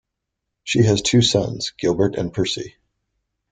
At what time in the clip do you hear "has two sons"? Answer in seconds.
0.85-1.73